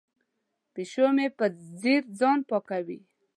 پیشو 0.73 1.07
مې 1.15 1.27
په 1.37 1.45
ځیر 1.81 2.03
ځان 2.19 2.39
پاکوي. 2.49 2.99